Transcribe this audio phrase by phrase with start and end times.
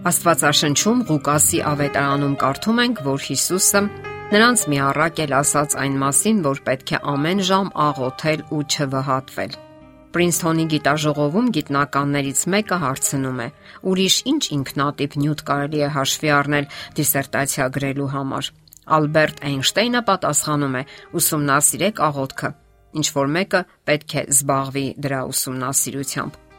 [0.00, 3.80] Աստվածաշնչում Ղուկասի ավետարանում կարդում ենք, որ Հիսուսը
[4.30, 9.58] նրանց մի առակ էլ ասաց այն մասին, որ պետք է ամեն ժամ աղոթել ու չվհատվել։
[10.16, 13.48] Պրինսթոնի գիտաժողովում գիտնականներից մեկը հարցնում է.
[13.92, 18.52] ուրիշ ինչ ինքնատիպ նյութ կարելի է հաշվի առնել դիսերտացիա գրելու համար։
[18.96, 20.82] Ալբերտ Էյնշտեյնը պատասխանում է.
[21.20, 22.50] ուսումնասիրեք աղոթքը։
[22.96, 26.49] Ինչ որ մեկը պետք է զբաղվի դրա ուսումնասիրությամբ։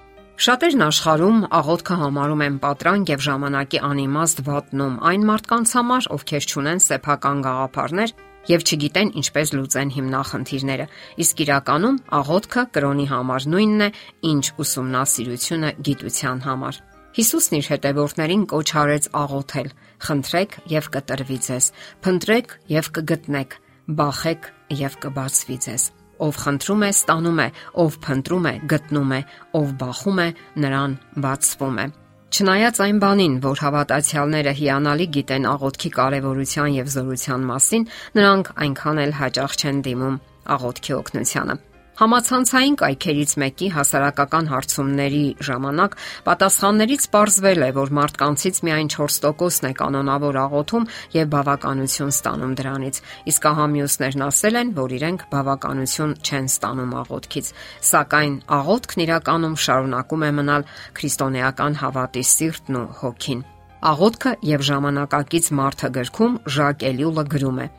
[0.42, 6.82] Շատերն աշխարհում աղոթքը համարում են պատրանք եւ ժամանակի անիմաստ վատնում այն մարդկանց համար, ովքեր ճունեն
[6.82, 8.14] սեփական գաղափարներ
[8.50, 10.88] եւ չգիտեն ինչպես լուծեն հիմնախնդիրները։
[11.22, 13.92] Իսկ իրականում աղոթքը կրոնի համար նույնն է,
[14.32, 16.84] ինչ ուսումնասիրությունը գիտության համար։
[17.22, 19.74] Հիսուսն իր հետևորդներին կոչ արեց աղոթել.
[20.02, 23.58] «Խնդրեք եւ կտրվի ձեզ, փնտրեք եւ կգտնեք,
[24.02, 27.48] բախեք եւ կբացվի ձեզ»։ Ով խնդրում է, ստանում է,
[27.82, 29.22] ով փնտրում է, գտնում է,
[29.62, 30.28] ով բախում է,
[30.66, 30.94] նրան
[31.26, 31.86] բացվում է։
[32.32, 37.90] Չնայած այն բանին, որ հավատացյալները հիանալի գիտեն աղոթքի կարևորության եւ զորության մասին,
[38.22, 40.22] նրանք այնքան էլ հաճախ չեն դիմում
[40.56, 41.58] աղոթքի օգնությանը։
[42.00, 50.40] Համացանցային կայքերից մեկի հասարակական հարցումների ժամանակ պատասխաններից ողջվել է, որ մարդկանցից միայն 4%-ն է կանոնավոր
[50.42, 56.96] աղոթում եւ բավականություն ստանում դրանից։ Իսկ ահա մյուսներն ասել են, որ իրենք բավականություն չեն ստանում
[57.02, 57.52] աղոթքից։
[57.92, 63.46] Սակայն աղոթքն իրականում շարունակում է մնալ քրիստոնեական հավատի սիրտն ու հոգին։
[63.82, 67.70] Աղոթքը եւ ժամանակակից մարդը գրքում Ժակ Էլյուլը գրում է.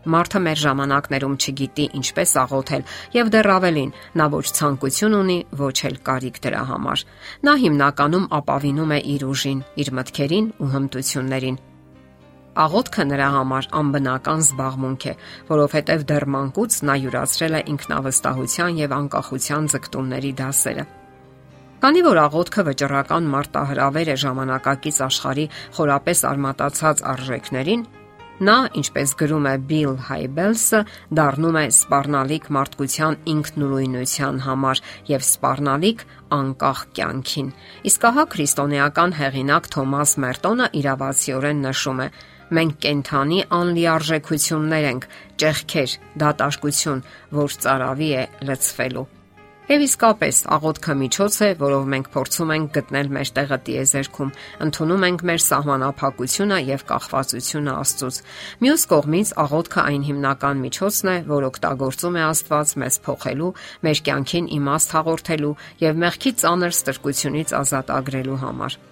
[0.00, 5.98] Մարդը մեր ժամանակներում չգիտի ինչպես աղոթել եւ դեռ ավելին, նա ոչ ցանկություն ունի, ոչ էլ
[6.08, 7.02] կարիք դրա համար։
[7.44, 11.60] Նա հիմնականում ապավինում է իր ուժին, իր մտքերին ու հմտություններին։
[12.60, 15.14] Աղոթքը նրա համար անբնական զբաղմունք է,
[15.52, 20.84] որովհետև դեռ մանկուց նա յուրացրել է ինքնավստահության եւ անկախության ձգտումների դասերը։
[21.80, 27.84] Քանի որ աղոթքը վճռական մարտահրավեր է ժամանակակից աշխարհի խորապես արմատացած արժեքներին,
[28.40, 30.78] Նա, ինչպես գրում է Bill Hybels-ը,
[31.18, 34.80] դառնում է սпарնալիք մարդկության ինքնուրույնության համար
[35.10, 36.06] եւ սпарնալիք
[36.38, 37.52] անկախ կյանքին։
[37.92, 42.10] Իսկ ահա քրիստոնեական հեղինակ Թոմաս Մերտոնը իրավացիորեն նշում է.
[42.56, 45.08] Մենք կենթանի անլիարժեքություններ ենք,
[45.44, 47.06] ճեղքեր, դատարկություն,
[47.44, 49.08] որ ծարավի է լցվելու։
[49.70, 54.32] Եվ իսկապես աղոթքը միջոց է, որով մենք փորձում ենք գտնել մեր տեղը տիեզերքում,
[54.66, 58.18] ընդունում ենք մեր սահմանափակությունը եւ կախվածությունը Աստծուց։
[58.66, 63.54] Մյուս կողմից աղոթքը այն հիմնական միջոցն է, որ օգտագործում է Աստված մեզ փոխելու,
[63.86, 68.82] մեր կյանքին իմաստ հաղորդելու եւ մեղքի ծանր ստրկությունից ազատ ագրելու համար։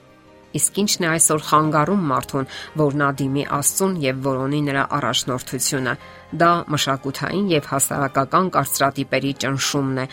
[0.57, 2.47] Իսկ ինչն է այսօր խանգարում մարդուն,
[2.81, 5.95] որ նա դիմի Աստծուն եւ որոնի նրա առաջնորդությունը։
[6.41, 10.07] Դա մշակութային եւ հասարակական կարծրատիպերի ճնշումն է,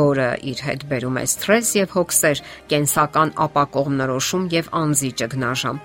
[0.00, 5.82] որը իր հետ բերում է սթրես եւ հոգսեր, կենսական ապակողմնորոշում եւ անձի ճգնաժամ։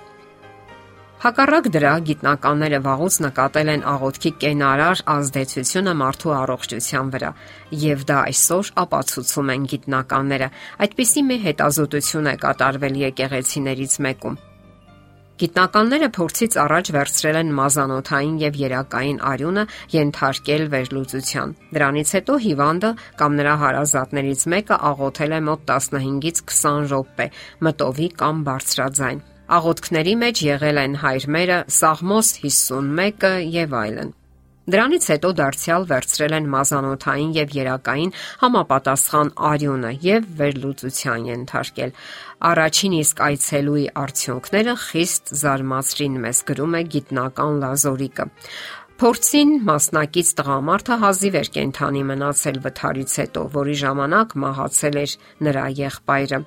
[1.16, 7.30] Հակառակ դրա գիտնականները վաղուց նկատել են աղոթքի կենարար ազդեցությունը մարդու առողջության վրա,
[7.82, 10.48] եւ դա այսօր ապացուցում են գիտնականները։
[10.86, 14.36] Այդպիսի մի հետազոտություն է կատարվել եկեղեցիներից մեկում։
[15.36, 19.64] Գիտնականները փորձից առաջ վերցրել են մազանոթային եւ երակային արյունը
[19.96, 22.90] ենթարկել վերլուծության։ Դրանից հետո հիվանդը
[23.20, 27.30] կամ նրա հարազատներից մեկը աղոթել է մոտ 15-ից 20 րոպե,
[27.68, 34.08] մտովի կամ բարձրաձայն։ Աղոթքների մեջ եղել են հայրմերը, Սաղմոս 51-ը եւ այլն։
[34.74, 41.92] Դրանից հետո դարձյալ վերցրել են մազանոթային եւ երակային համապատասխան արյունը եւ վերլուծության ենթարկել։
[42.50, 48.28] Առաջին իսկ այցելուի արդյունքները խիստ զարմացրին մեզ գրում է գիտնական Լազորիկը։
[48.96, 55.12] Փորձին մասնակից տղամարդը հազիվ էր կենթանի մնացել վթարից հետո, որի ժամանակ մահացել էր
[55.48, 56.38] նրա եղբայրը։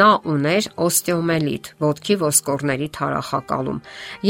[0.00, 3.80] Նա uner օստեոմելիտ, ոտքի ոսկորների թարախակալում։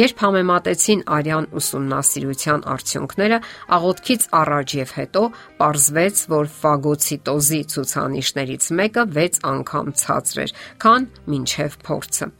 [0.02, 3.40] Երբ համեմատեցին արյան ուսումնասիրության արդյունքները,
[3.78, 5.24] աղոթքից առաջ եւ հետո,
[5.64, 10.56] ողջվեց, որ ֆագոցիտոզի ցուցանիշներից մեկը 6 անգամ ցածր էր,
[10.86, 12.32] քան մինչև փորձը։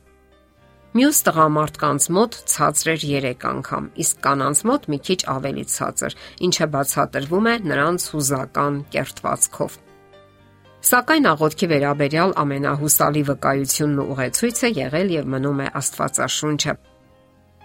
[0.94, 6.14] Մյուս տղամարդկանց մոտ ցածր էր 3 անգամ, իսկ կանանց մոտ մի քիչ ավելի ցածր,
[6.46, 9.74] ինչը բացատրվում է նրանց հուզական կերտվածքով։
[10.84, 16.74] Սակայն աղոթքի վերաբերյալ ամենահուսալի վկայությունն ու ուղեցույցը եղել եւ մնում է Աստվածաշունչը։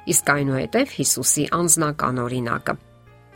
[0.09, 2.75] Իսկ այնուհետև Հիսուսի անձնական օրինակը։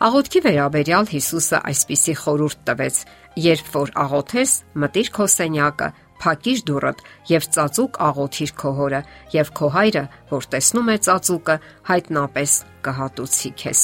[0.03, 2.95] Աղոթքի վերաբերյալ Հիսուսը այսպիսի խորհուրդ տվեց.
[3.43, 4.51] Երբ որ աղոթես,
[4.83, 5.87] մտիր քո սենյակը,
[6.23, 9.01] փակիր դուռդ եւ ծածուկ աղոթիր քո հորը
[9.33, 11.57] եւ քո հայրը, որ տեսնում է ծածուկը,
[11.89, 12.55] հայտնապես
[12.87, 13.81] կհատուցի քեզ։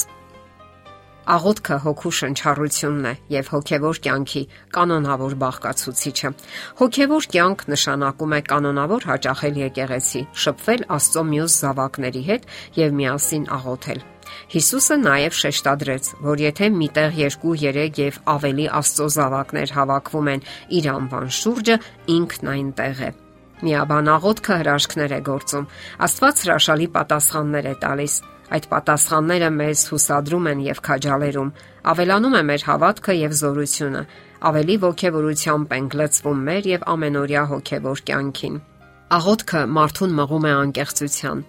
[1.30, 4.42] Աղոթքը հոգու շնչառությունն է եւ հոգեվոր կյանքի
[4.74, 6.30] կանոնավոր բաղկացուցիչը։
[6.80, 12.48] Հոգեվոր կյանք նշանակում է կանոնավոր հաճախել եկեղեցի, շփվել Աստծո մյուս զավակների հետ
[12.80, 14.02] եւ միասին աղոթել։
[14.54, 20.44] Հիսուսը նաև շեշտադրեց, որ եթե միտեղ 2, 3 եւ ավելի Աստծո զավակներ հավաքվում են
[20.80, 21.78] իր անվան շուրջը,
[22.16, 23.10] ինքն այնտեղ է։
[23.60, 25.70] Միաբան աղոթքը հրաշքներ է գործում։
[26.06, 28.14] Աստված հրաշալի պատասխաններ է տալիս
[28.50, 31.50] Այդ պատասխանները մեզ հուսադրում են եւ քաջալերում,
[31.92, 34.02] ավելանում է մեր հավատքը եւ զորությունը,
[34.50, 38.56] ավելի ողջավորությամբ ենք լցվում մեր եւ ամենօրյա հոգեվոր կյանքին։
[39.20, 41.44] Աղոթքը մարդուն մղում է անկեղծության։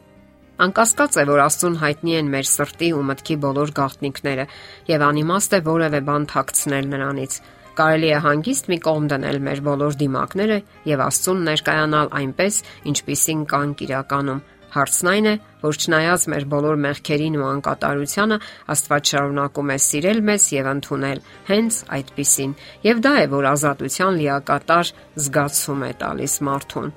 [0.62, 4.46] Անկասկած է, որ Աստուն հայտնի են մեր սրտի ու մտքի բոլոր գաղտնիքները
[4.92, 7.38] եւ անիմաստ է որևէ բան թաքցնել նրանից։
[7.82, 10.58] Կարելի է հանգիստ մի կողմ դնել մեր բոլոր դիմակները
[10.92, 15.34] եւ Աստծուն ներկայանալ այնպես, ինչպիսին կան իրականում Հարցն այն է,
[15.66, 18.38] որ չնայած մեր բոլոր մեղքերին ու անկատարությանը,
[18.72, 24.96] Աստված շարունակում է սիրել մեզ եւ ընդունել հենց այդպիսին։ Եվ դա է, որ ազատության լիակատար
[25.26, 26.94] զգացում է տալիս մարդուն։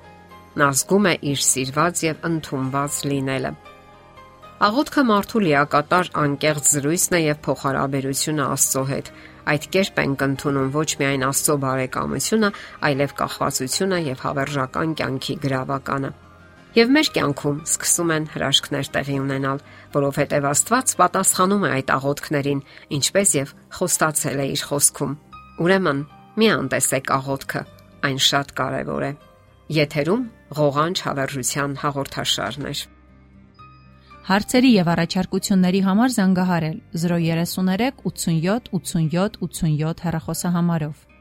[0.54, 3.52] Նա զգում է իր սիրված եւ ընդունված լինելը։
[4.64, 9.08] Աղոթքը մարդու լիակատար անկեղծ զրույցն է եւ փոխհարաբերությունը Աստծո հետ։
[9.54, 12.52] Այդ կերպ ենք ընդունում ոչ միայն Աստծո բարեկամությունը,
[12.88, 16.12] այլև կախվածությունը եւ հավերժական կյանքի գրավականը
[16.74, 19.60] եւ մեր կյանքում սկսում են հրաշքներ տեղի ունենալ,
[19.94, 22.62] որովհետեւ Աստված պատասխանում է այդ աղոթքներին,
[22.98, 25.12] ինչպես եւ խոստացել է իր խոսքում։
[25.62, 26.00] Ուրեմն,
[26.34, 27.62] մի անտեսեք աղոթքը,
[28.10, 29.12] այն շատ կարեւոր է։
[29.78, 30.24] Եթերում
[30.58, 32.74] ղողանջ հավերժության հաղորդաշարն է։
[34.24, 41.13] Հարցերի եւ առաջարկությունների համար զանգահարել 033 87 87 87 հեռախոսահամարով։